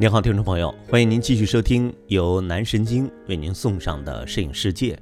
[0.00, 4.96] 您好，听众朋友，欢迎您继续收听由南神经为您送上的摄影世界。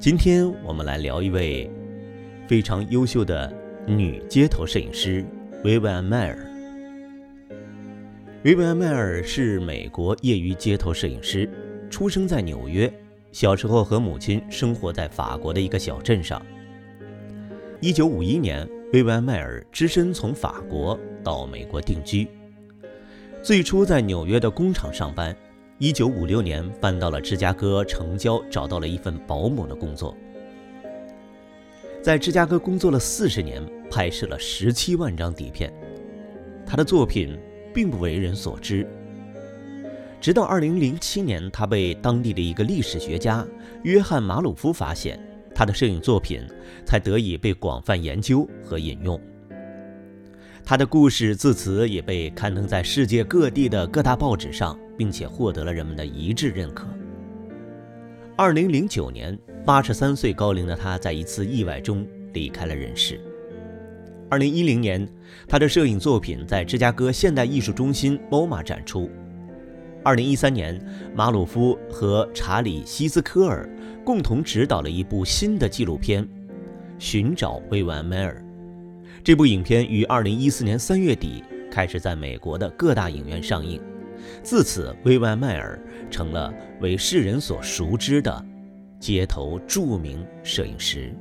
[0.00, 1.70] 今天我们来聊一位
[2.48, 3.54] 非常优秀的
[3.86, 5.24] 女街头摄影师
[5.62, 6.36] 维维安·迈尔。
[8.42, 11.48] 维维安·迈尔是美国业余街头摄影师，
[11.88, 12.92] 出生在纽约，
[13.30, 16.44] 小时候和母亲生活在法国的一个小镇上。
[17.80, 22.26] 一九五一年，维维安·迈尔只身从法国到美国定居。
[23.42, 25.36] 最初在纽约的工厂上班
[25.80, 30.16] ，1956年搬到了芝加哥城郊，找到了一份保姆的工作。
[32.00, 33.60] 在芝加哥工作了四十年，
[33.90, 35.74] 拍摄了十七万张底片。
[36.64, 37.36] 他的作品
[37.74, 38.86] 并不为人所知，
[40.20, 43.44] 直到2007年，他被当地的一个历史学家
[43.82, 45.18] 约翰马鲁夫发现，
[45.52, 46.46] 他的摄影作品
[46.86, 49.20] 才得以被广泛研究和引用。
[50.64, 56.86] 他的故事自此也被刊登在世界各地的各大报纸上，并且获得了人们的一致认可。
[58.36, 63.20] 二零零九年，八十三岁高龄的他在一次意外中离开了人世。
[64.30, 65.06] 二零一零年，
[65.46, 69.10] 他的摄影作品在芝加哥现代艺术中心 MoMA 展出。
[70.04, 70.80] 二零一三年，
[71.14, 73.68] 马鲁夫和查理·希斯科尔
[74.04, 76.24] 共同执导了一部新的纪录片
[76.98, 78.42] 《寻找威安·迈尔》。
[79.24, 83.80] 这部影片于二零一四年三月底开始在美国的各大影院上映，
[84.42, 88.44] 自此，威万迈尔成了为世人所熟知的
[88.98, 91.14] 街头著名摄影师。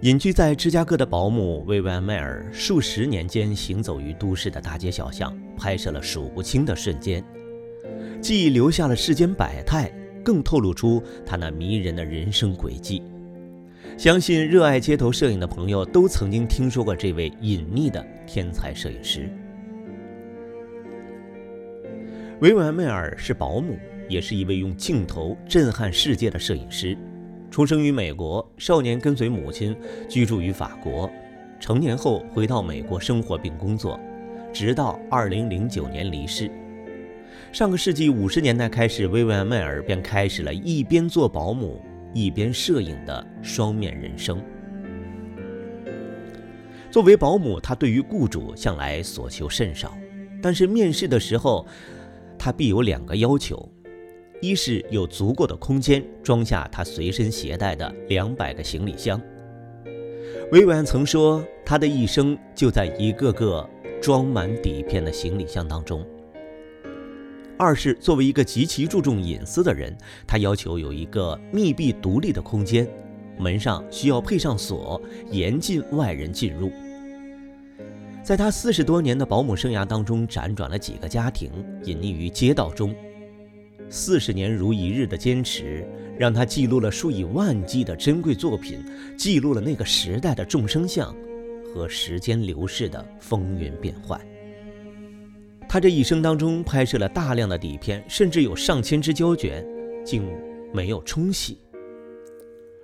[0.00, 7.22] 隐居在芝加哥的保姆威万迈尔，数十年间行走于都市的大街小巷，拍摄了数不清的瞬间，
[8.22, 9.92] 既留下了世间百态，
[10.24, 13.02] 更透露出他那迷人的人生轨迹。
[13.96, 19.28] 相信热爱街头摄影的朋友都曾经听说过这位隐匿的天才摄影师。
[22.40, 23.76] 维维安·迈尔是保姆，
[24.08, 26.96] 也是一位用镜头震撼世界的摄影师。
[27.50, 29.76] 出生于美国，少年跟随母亲
[30.08, 31.10] 居住于法国，
[31.58, 33.98] 成年后回到美国生活并工作，
[34.52, 36.48] 直到2009年离世。
[37.50, 41.82] 上个世纪五十年代开始，维维安·迈尔便开始了一边做保姆。
[42.12, 44.42] 一边摄影的双面人生。
[46.90, 49.96] 作为保姆，他对于雇主向来所求甚少，
[50.42, 51.66] 但是面试的时候，
[52.38, 53.68] 他必有两个要求：
[54.40, 59.20] 一是有足够的空间装下他随身携带的两百个行李箱。
[60.50, 63.68] 维维安曾说，他的一生就在一个个
[64.00, 66.06] 装满底片的行李箱当中。
[67.58, 69.92] 二是作为一个极其注重隐私的人，
[70.26, 72.88] 他要求有一个密闭独立的空间，
[73.36, 75.02] 门上需要配上锁，
[75.32, 76.70] 严禁外人进入。
[78.22, 81.50] 在他四十多年的保姆生涯当中，辗转了几个家庭，
[81.82, 82.94] 隐匿于街道中。
[83.90, 85.84] 四十年如一日的坚持，
[86.16, 88.84] 让他记录了数以万计的珍贵作品，
[89.16, 91.12] 记录了那个时代的众生相
[91.74, 94.20] 和时间流逝的风云变幻。
[95.68, 99.62] 他这一生当中拍摄了大量的底片，甚至有上千支胶卷，
[100.02, 100.26] 竟
[100.72, 101.58] 没有冲洗。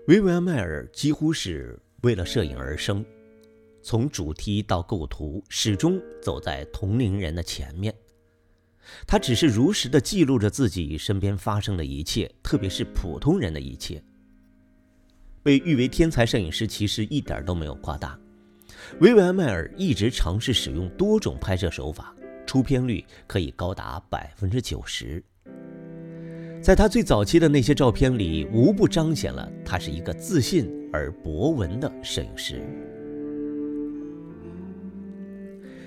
[0.07, 3.03] 维维安·迈尔几乎是为了摄影而生，
[3.83, 7.95] 从主题到构图，始终走在同龄人的前面。
[9.07, 14.03] 他只是如实的记录着自己身边发生的一切，特别是普通人的一切。
[15.43, 18.19] 被誉为天才摄影师，其实一点都没有夸大。
[19.01, 22.15] 维维安·迈尔一直尝试使用多种拍摄手法。
[22.55, 25.21] 出片率可以高达百分之九十。
[26.63, 32.63] 在他最早期的那些照片里，无不彰显了他是一个自信而博闻的摄影师。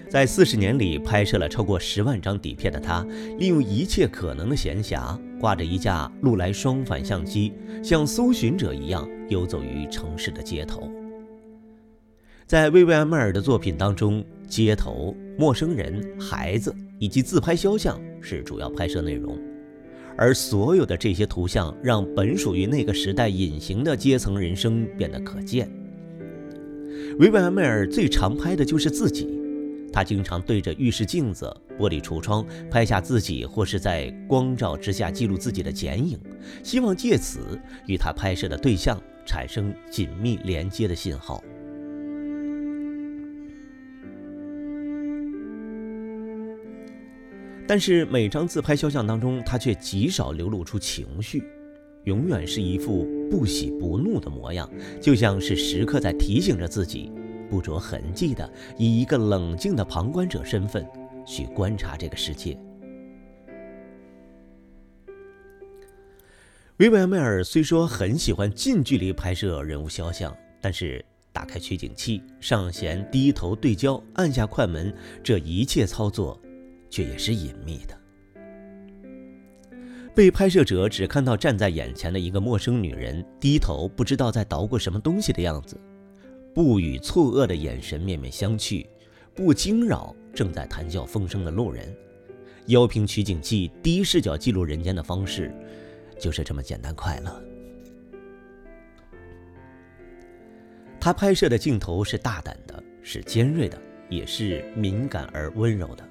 [0.10, 3.02] 在四十年里拍摄了超过十万张底片的他，
[3.38, 10.92] 利用一切可能的闲暇，挂着一架禄来双反相机，像搜寻者一样游走于城市的街头。
[12.46, 19.38] 在薇薇安·迈尔的作品当中，街头、陌生人、孩子以及自拍肖像是主要拍摄内容，
[20.18, 25.70] 而所有的这些图像让本属于那个时代隐形的阶层人生变得可见。
[27.20, 29.40] 薇薇安·迈尔最常拍的就是自己，
[29.94, 36.20] 他经常对着浴室镜子、玻璃橱窗拍下自己，或是在光照之下记录自己的剪影，
[36.64, 41.44] 希望借此与他拍摄的对象产生紧密连接的信号。
[47.68, 51.44] 但是每张自拍肖像当中，他却极少流露出情绪，
[52.06, 54.70] 永远是一副不喜不怒的模样，
[55.02, 57.12] 就像是时刻在提醒着自己，
[57.50, 60.88] 不着痕迹的以一个冷静的旁观者身份
[61.26, 62.58] 去观察这个世界。
[66.78, 71.04] 维维安·迈尔虽说很喜欢近距离拍摄人物肖像，但是
[71.34, 76.40] 打开取景器、上弦、低头对焦、按下快门，这一切操作
[76.90, 77.98] 却也是隐秘的。
[80.16, 85.80] 被拍摄者只看到站在眼前的一个陌生女人低头，不知道在捣鼓什么东西的样子，
[86.56, 88.84] 不与错愕的眼神面面相觑，
[89.36, 91.96] 不惊扰正在谈笑风生的路人。
[92.66, 95.54] 腰平取景器第一视角记录人间的方式，
[96.20, 97.44] 就是这么简单快乐。
[101.00, 103.80] 他拍摄的镜头是大胆的，是尖锐的，
[104.10, 106.04] 也是敏感而温柔的。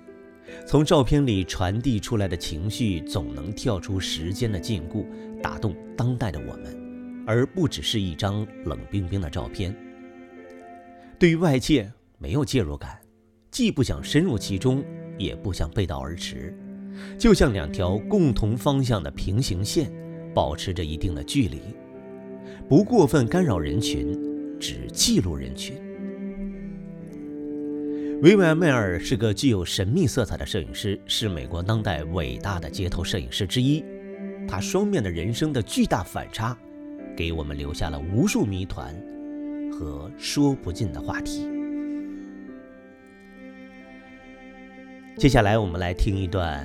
[0.67, 5.05] 从照片里传递出来的情绪，总能跳出时间的禁锢，
[5.43, 9.75] 打动当代的我们，而不只是一张冷冰冰的照片。
[11.19, 12.99] 对于外界没有介入感，
[13.51, 14.85] 既不想深入其中，
[15.19, 16.55] 也不想背道而驰，
[17.19, 19.91] 就像两条共同方向的平行线，
[20.35, 21.61] 保持着一定的距离，
[22.69, 24.19] 不过分干扰人群，
[24.61, 25.77] 只记录人群。
[28.23, 33.85] 维维安·迈尔是个具有神秘色彩的摄影师，是美国当代伟大的街头摄影师之一。
[34.49, 36.57] 他双面的人生的巨大反差，
[37.15, 38.95] 给我们留下了无数谜团
[39.71, 41.47] 和说不尽的话题。
[45.19, 46.65] 接下来，我们来听一段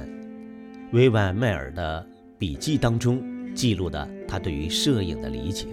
[0.94, 2.08] 维维安·迈尔的
[2.38, 3.22] 笔记当中
[3.54, 5.68] 记录的他对于摄影的理解。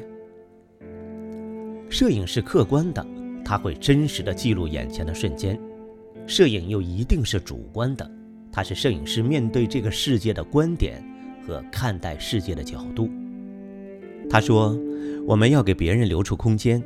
[1.88, 3.06] 摄影是客观的，
[3.44, 5.58] 它会真实的记录眼前的瞬间。
[6.28, 8.08] 摄影又一定是主观的，
[8.52, 11.02] 它是摄影师面对这个世界的观点
[11.44, 13.08] 和看待世界的角度。
[14.28, 14.78] 他说
[15.26, 16.82] ：“我们要给别人留出空间，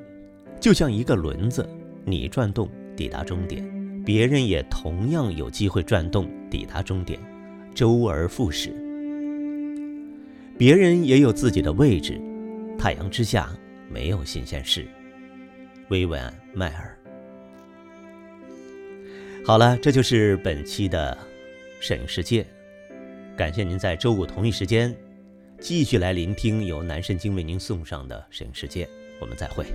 [0.61, 1.69] 就像一个轮子，
[2.05, 3.69] 你转动抵达终点，
[4.05, 7.19] 别人也同样有机会转动抵达终点，
[7.75, 8.71] 周而复始。
[10.57, 12.21] 别人也有自己的位置，
[12.79, 13.51] 太阳之下
[13.91, 14.87] 没有新鲜事。”
[15.91, 16.23] 维文·
[16.55, 16.97] 迈尔。
[19.45, 21.19] 好了，这就是本期的
[21.81, 22.47] 摄影世界。
[23.37, 24.95] 感谢您在周五同一时间
[25.59, 28.89] 继续来聆听由南神经为您送上的摄影世界。
[29.19, 29.67] 我们再会。